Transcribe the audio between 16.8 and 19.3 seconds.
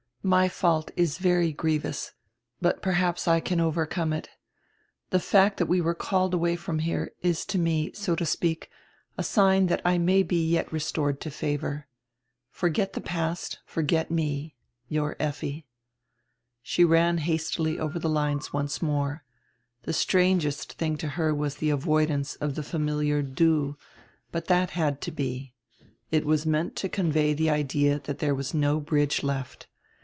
ran hastily over tire lines once more.